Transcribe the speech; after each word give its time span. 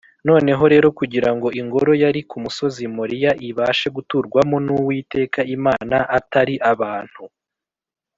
noneho 0.27 0.63
rero 0.73 0.87
kugira 0.99 1.29
ngo 1.35 1.47
ingoro 1.61 1.91
yari 2.03 2.21
ku 2.29 2.37
musozi 2.43 2.83
moriya 2.95 3.31
ibashe 3.49 3.87
guturwamo 3.95 4.55
“n’uwiteka 4.65 5.39
imana, 5.55 5.97
atari 6.17 6.55
abantu” 6.71 7.23